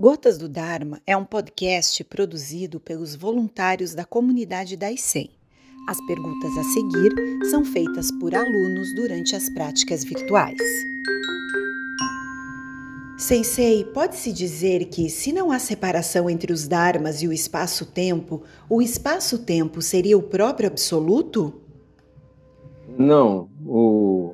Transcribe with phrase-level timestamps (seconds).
[0.00, 5.28] Gotas do Dharma é um podcast produzido pelos voluntários da comunidade da ICEM.
[5.88, 7.12] As perguntas a seguir
[7.50, 10.56] são feitas por alunos durante as práticas virtuais.
[13.18, 18.80] Sensei, pode-se dizer que, se não há separação entre os Dharmas e o espaço-tempo, o
[18.80, 21.52] espaço-tempo seria o próprio absoluto?
[22.96, 23.50] Não.
[23.66, 24.32] O,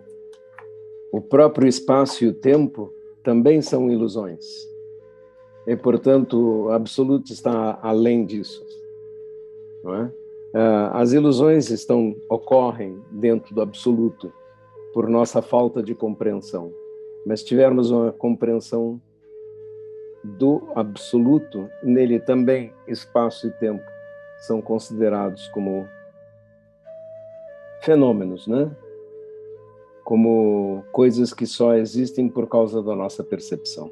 [1.10, 2.92] o próprio espaço e o tempo
[3.22, 4.44] também são ilusões
[5.66, 8.64] e, portanto, o absoluto está além disso.
[9.82, 10.12] Não é?
[10.54, 14.32] Ah, as ilusões estão ocorrem dentro do absoluto
[14.92, 16.72] por nossa falta de compreensão.
[17.26, 19.00] Mas tivermos uma compreensão
[20.22, 23.82] do absoluto, nele também espaço e tempo
[24.38, 25.88] são considerados como
[27.80, 28.70] fenômenos, né?
[30.04, 33.90] Como coisas que só existem por causa da nossa percepção.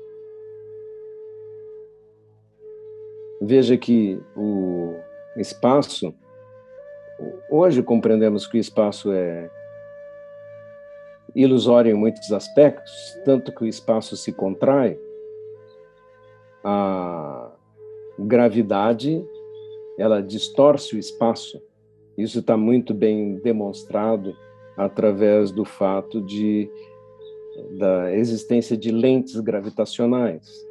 [3.44, 4.94] Veja que o
[5.36, 6.14] espaço,
[7.50, 9.50] hoje compreendemos que o espaço é
[11.34, 14.96] ilusório em muitos aspectos, tanto que o espaço se contrai,
[16.62, 17.50] a
[18.16, 19.26] gravidade
[19.98, 21.60] ela distorce o espaço.
[22.16, 24.36] Isso está muito bem demonstrado
[24.76, 26.70] através do fato de
[27.76, 30.64] da existência de lentes gravitacionais.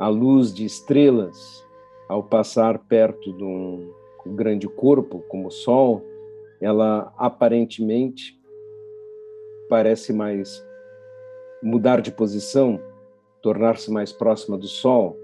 [0.00, 1.64] A luz de estrelas
[2.08, 3.92] ao passar perto de um
[4.26, 6.02] grande corpo como o Sol,
[6.60, 8.38] ela aparentemente
[9.68, 10.64] parece mais
[11.62, 12.80] mudar de posição,
[13.40, 15.16] tornar-se mais próxima do Sol,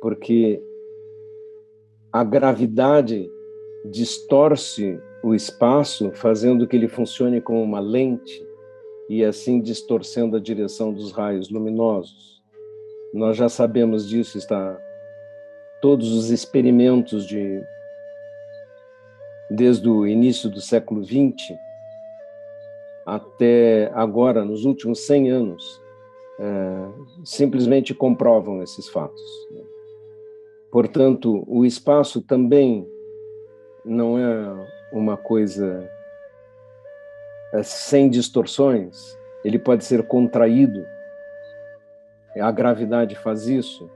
[0.00, 0.62] porque
[2.12, 3.30] a gravidade
[3.84, 8.46] distorce o espaço, fazendo que ele funcione como uma lente
[9.08, 12.42] e assim distorcendo a direção dos raios luminosos.
[13.12, 14.78] Nós já sabemos disso, está
[15.84, 17.62] todos os experimentos de
[19.50, 21.58] desde o início do século XX
[23.04, 25.82] até agora, nos últimos 100 anos,
[26.38, 26.88] é,
[27.22, 29.20] simplesmente comprovam esses fatos.
[30.70, 32.88] Portanto, o espaço também
[33.84, 35.86] não é uma coisa
[37.52, 40.82] é, sem distorções, ele pode ser contraído,
[42.40, 43.90] a gravidade faz isso,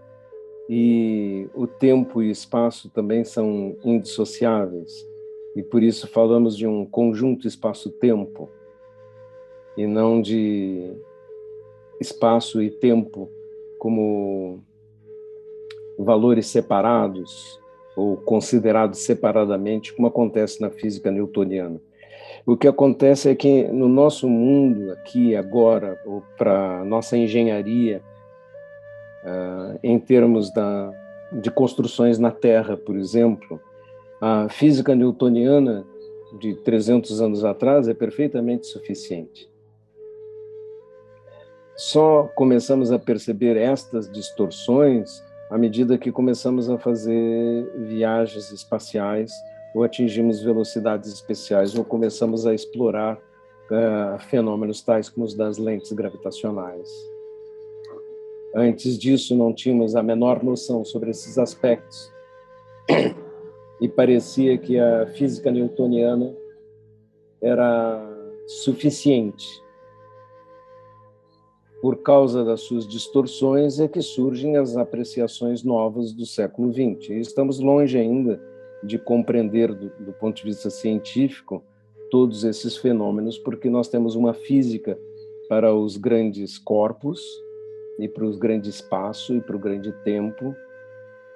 [0.68, 5.06] e o tempo e espaço também são indissociáveis.
[5.56, 8.48] E por isso falamos de um conjunto espaço-tempo
[9.76, 10.92] e não de
[12.00, 13.30] espaço e tempo
[13.78, 14.60] como
[15.98, 17.60] valores separados
[17.96, 21.80] ou considerados separadamente, como acontece na física newtoniana.
[22.46, 25.98] O que acontece é que no nosso mundo aqui agora,
[26.36, 28.02] para nossa engenharia,
[29.28, 30.90] uh, em termos da,
[31.32, 33.60] de construções na Terra, por exemplo,
[34.20, 35.86] a física newtoniana
[36.40, 39.48] de 300 anos atrás é perfeitamente suficiente.
[41.76, 49.30] Só começamos a perceber estas distorções à medida que começamos a fazer viagens espaciais
[49.74, 55.92] ou atingimos velocidades especiais ou começamos a explorar uh, fenômenos tais como os das lentes
[55.92, 56.90] gravitacionais.
[58.54, 62.12] Antes disso, não tínhamos a menor noção sobre esses aspectos.
[63.80, 66.34] E parecia que a física newtoniana
[67.40, 68.04] era
[68.46, 69.46] suficiente.
[71.80, 77.10] Por causa das suas distorções é que surgem as apreciações novas do século XX.
[77.10, 78.42] E estamos longe ainda
[78.82, 81.62] de compreender, do, do ponto de vista científico,
[82.10, 84.98] todos esses fenômenos, porque nós temos uma física
[85.48, 87.20] para os grandes corpos,
[87.98, 90.54] e para o grande espaço e para o grande tempo,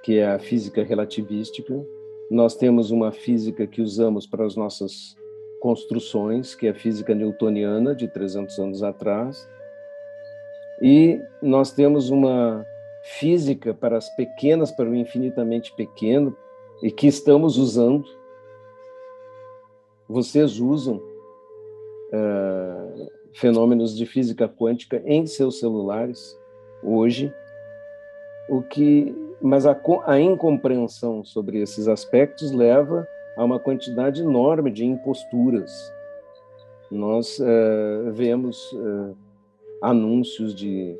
[0.02, 1.84] que é a física relativística.
[2.30, 5.16] Nós temos uma física que usamos para as nossas
[5.60, 9.48] construções, que é a física newtoniana de 300 anos atrás.
[10.80, 12.64] E nós temos uma
[13.02, 16.36] física para as pequenas, para o infinitamente pequeno,
[16.82, 18.04] e que estamos usando.
[20.08, 20.96] Vocês usam
[22.12, 26.40] uh, fenômenos de física quântica em seus celulares
[26.82, 27.32] hoje,
[28.48, 33.06] o que, mas a, a incompreensão sobre esses aspectos leva
[33.36, 35.92] a uma quantidade enorme de imposturas.
[36.90, 39.16] Nós uh, vemos uh,
[39.80, 40.94] anúncios de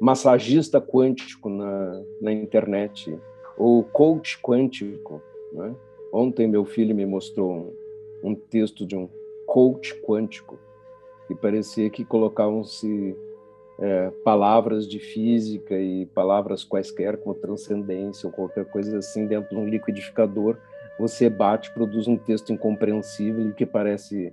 [0.00, 3.18] massagista quântico na, na internet
[3.56, 5.20] ou coach quântico.
[5.52, 5.74] Né?
[6.12, 7.74] Ontem meu filho me mostrou
[8.22, 9.08] um, um texto de um
[9.44, 10.58] coach quântico
[11.26, 13.16] que parecia que colocavam-se
[13.78, 19.56] é, palavras de física e palavras quaisquer, como transcendência ou qualquer coisa assim, dentro de
[19.56, 20.56] um liquidificador,
[20.98, 24.32] você bate, produz um texto incompreensível que parece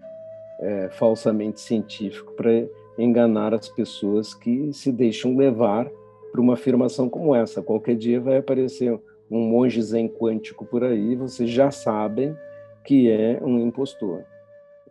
[0.60, 2.66] é, falsamente científico para
[2.98, 5.90] enganar as pessoas que se deixam levar
[6.32, 7.62] para uma afirmação como essa.
[7.62, 9.00] Qualquer dia vai aparecer
[9.30, 12.36] um monge zen quântico por aí, vocês já sabem
[12.84, 14.24] que é um impostor.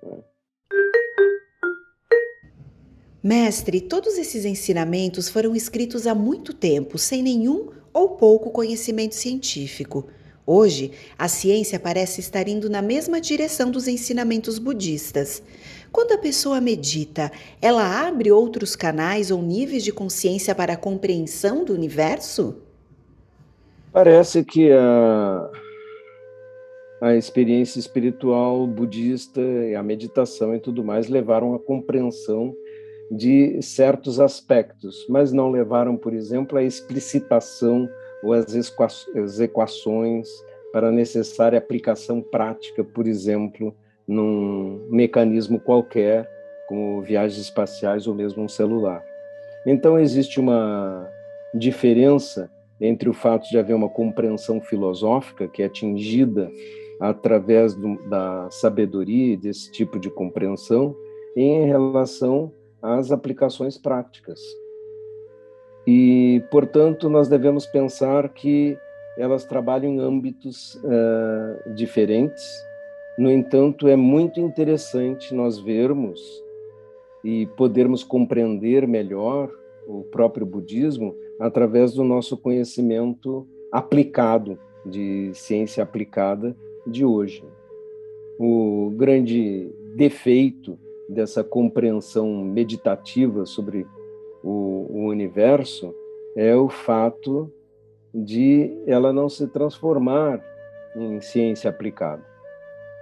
[0.02, 0.18] Né?
[3.24, 10.06] Mestre, todos esses ensinamentos foram escritos há muito tempo, sem nenhum ou pouco conhecimento científico.
[10.46, 15.42] Hoje, a ciência parece estar indo na mesma direção dos ensinamentos budistas.
[15.90, 17.32] Quando a pessoa medita,
[17.62, 22.58] ela abre outros canais ou níveis de consciência para a compreensão do universo?
[23.90, 25.50] Parece que a,
[27.00, 32.54] a experiência espiritual budista e a meditação e tudo mais levaram à compreensão
[33.10, 37.88] de certos aspectos, mas não levaram, por exemplo, à explicitação
[38.22, 40.28] ou as equações
[40.72, 43.74] para a necessária aplicação prática, por exemplo,
[44.08, 46.28] num mecanismo qualquer,
[46.68, 49.04] como viagens espaciais ou mesmo um celular.
[49.66, 51.08] Então, existe uma
[51.54, 56.50] diferença entre o fato de haver uma compreensão filosófica que é atingida
[57.00, 60.94] através do, da sabedoria desse tipo de compreensão
[61.36, 62.52] em relação
[62.84, 64.40] às aplicações práticas.
[65.86, 68.76] E, portanto, nós devemos pensar que
[69.16, 72.44] elas trabalham em âmbitos uh, diferentes.
[73.18, 76.20] No entanto, é muito interessante nós vermos
[77.22, 79.50] e podermos compreender melhor
[79.86, 86.54] o próprio budismo através do nosso conhecimento aplicado, de ciência aplicada
[86.86, 87.42] de hoje.
[88.38, 90.78] O grande defeito
[91.08, 93.86] dessa compreensão meditativa sobre
[94.42, 95.94] o, o universo
[96.36, 97.50] é o fato
[98.12, 100.42] de ela não se transformar
[100.96, 102.22] em ciência aplicada.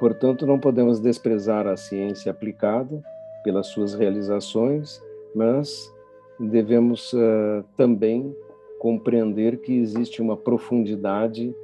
[0.01, 3.03] Portanto, não podemos desprezar a ciência aplicada
[3.45, 5.03] pelas suas realizações,
[5.35, 5.93] mas
[6.41, 8.35] devemos uh, também
[8.79, 11.55] compreender que existe uma profundidade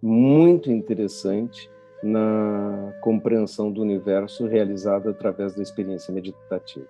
[0.00, 1.68] muito interessante
[2.02, 6.86] na compreensão do universo realizada através da experiência meditativa.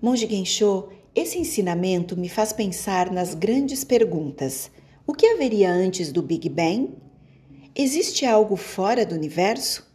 [0.00, 4.70] Monge Gensho, esse ensinamento me faz pensar nas grandes perguntas.
[5.06, 6.90] O que haveria antes do Big Bang?
[7.74, 9.90] Existe algo fora do universo?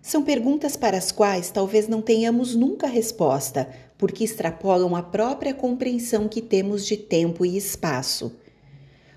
[0.00, 6.26] São perguntas para as quais talvez não tenhamos nunca resposta, porque extrapolam a própria compreensão
[6.28, 8.36] que temos de tempo e espaço.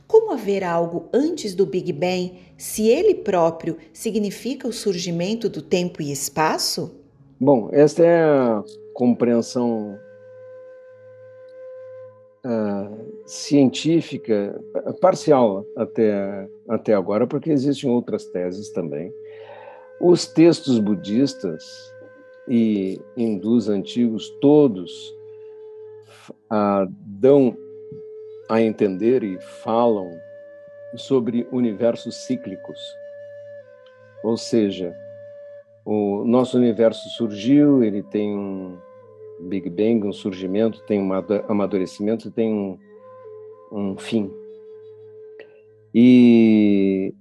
[0.08, 6.02] Como haver algo antes do Big Bang se ele próprio significa o surgimento do tempo
[6.02, 6.96] e espaço?
[7.40, 8.64] Bom, esta é a
[8.94, 10.00] compreensão
[12.46, 14.62] uh, científica
[15.02, 19.12] parcial até, até agora, porque existem outras teses também.
[20.00, 21.64] Os textos budistas
[22.48, 25.16] e hindus antigos, todos
[26.52, 27.58] uh, dão
[28.50, 30.12] a entender e falam
[30.96, 32.80] sobre universos cíclicos.
[34.24, 34.96] Ou seja,
[35.84, 38.78] o nosso universo surgiu, ele tem um,
[39.40, 41.14] Big Bang, um surgimento, tem um
[41.48, 42.80] amadurecimento, tem um,
[43.72, 44.32] um fim.
[45.94, 47.14] E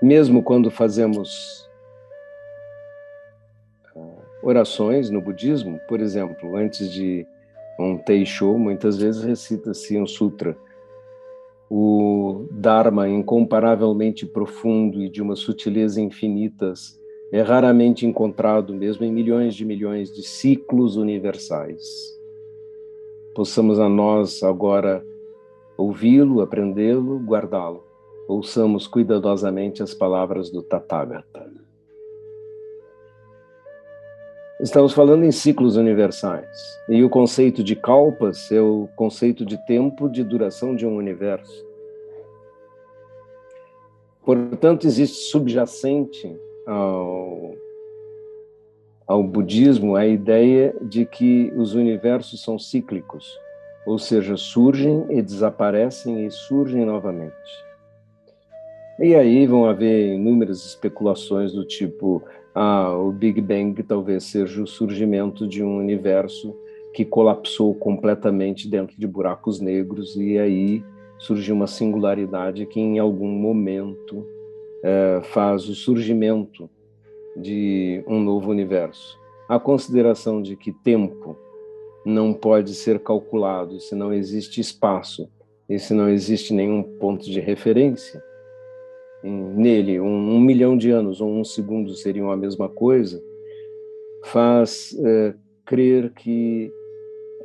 [0.00, 1.68] mesmo quando fazemos
[3.96, 7.26] ah, orações no budismo, por exemplo, antes de
[7.78, 10.56] um Teisho, muitas vezes recita-se um sutra.
[11.68, 17.00] O Dharma incomparavelmente profundo e de uma sutileza infinitas
[17.32, 22.14] é raramente encontrado mesmo em milhões de milhões de ciclos universais.
[23.34, 25.04] Possamos a nós agora
[25.76, 27.82] ouvi-lo, aprendê-lo, guardá-lo.
[28.28, 31.43] Ouçamos cuidadosamente as palavras do Tathagata.
[34.60, 36.48] Estamos falando em ciclos universais.
[36.88, 41.66] E o conceito de kalpas é o conceito de tempo de duração de um universo.
[44.24, 46.34] Portanto, existe subjacente
[46.66, 47.54] ao,
[49.06, 53.36] ao budismo a ideia de que os universos são cíclicos,
[53.84, 57.34] ou seja, surgem e desaparecem e surgem novamente.
[59.00, 62.22] E aí vão haver inúmeras especulações do tipo:
[62.54, 66.54] ah, o Big Bang talvez seja o surgimento de um universo
[66.94, 70.84] que colapsou completamente dentro de buracos negros e aí
[71.18, 74.24] surgiu uma singularidade que em algum momento
[74.84, 76.70] é, faz o surgimento
[77.36, 79.18] de um novo universo.
[79.48, 81.36] A consideração de que tempo
[82.04, 85.28] não pode ser calculado se não existe espaço
[85.68, 88.22] e se não existe nenhum ponto de referência,
[89.30, 93.22] nele um, um milhão de anos ou um segundo seriam a mesma coisa,
[94.24, 96.70] faz é, crer que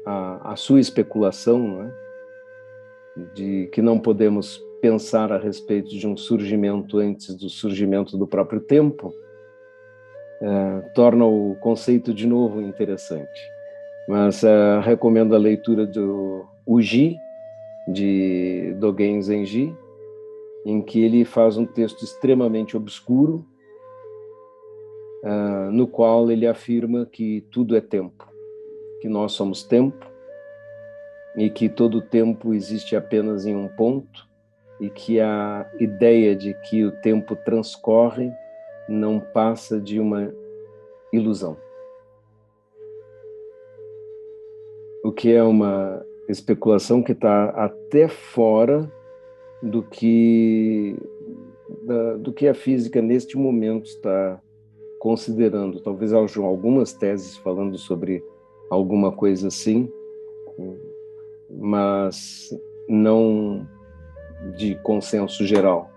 [0.05, 6.98] a, a sua especulação, é, de que não podemos pensar a respeito de um surgimento
[7.00, 9.13] antes do surgimento do próprio tempo,
[10.41, 13.41] é, torna o conceito de novo interessante.
[14.07, 17.17] Mas é, recomendo a leitura do Uji,
[17.88, 19.75] de Dogen Zenji,
[20.66, 23.46] em que ele faz um texto extremamente obscuro,
[25.24, 28.28] uh, no qual ele afirma que tudo é tempo,
[29.01, 30.06] que nós somos tempo
[31.36, 34.28] e que todo tempo existe apenas em um ponto
[34.80, 38.32] e que a ideia de que o tempo transcorre
[38.88, 40.34] não passa de uma
[41.12, 41.58] ilusão.
[45.04, 48.92] O que é uma especulação que está até fora
[49.62, 50.96] do que
[51.84, 54.42] da, do que a física neste momento está
[55.00, 55.80] considerando.
[55.80, 58.24] Talvez algumas teses falando sobre
[58.70, 59.92] alguma coisa assim,
[61.50, 62.50] mas
[62.88, 63.68] não
[64.58, 65.89] de consenso geral.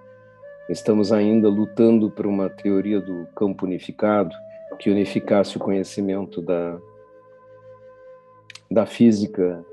[0.69, 4.35] Estamos ainda lutando por uma teoria do campo unificado
[4.79, 6.79] que unificasse o conhecimento da,
[8.71, 9.65] da física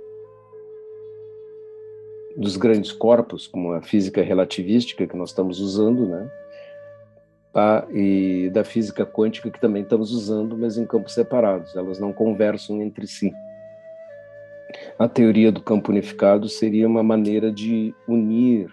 [2.39, 6.31] dos grandes corpos, como a física relativística que nós estamos usando, né?
[7.51, 7.86] Tá?
[7.91, 12.81] E da física quântica que também estamos usando, mas em campos separados, elas não conversam
[12.81, 13.34] entre si.
[14.98, 18.72] A teoria do campo unificado seria uma maneira de unir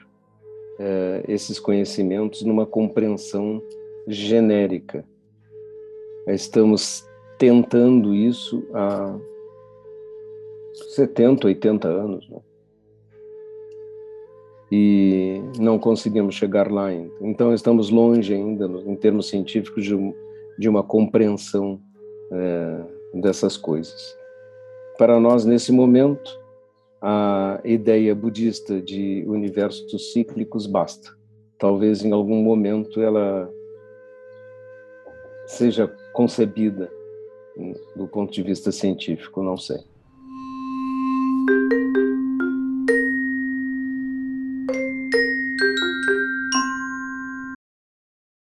[0.79, 3.61] eh, esses conhecimentos numa compreensão
[4.07, 5.05] genérica.
[6.29, 7.05] Estamos
[7.37, 9.19] tentando isso há
[10.95, 12.29] 70, 80 anos.
[12.29, 12.39] Né?
[14.71, 17.13] E não conseguimos chegar lá ainda.
[17.21, 19.97] Então, estamos longe ainda, em termos científicos, de,
[20.59, 21.81] de uma compreensão
[22.33, 22.81] é,
[23.21, 24.17] dessas coisas.
[24.99, 26.31] Para nós, nesse momento,
[27.01, 31.17] a ideia budista de universos cíclicos basta.
[31.59, 33.51] Talvez em algum momento ela
[35.47, 36.91] seja concebida
[37.95, 39.79] do ponto de vista científico, não sei.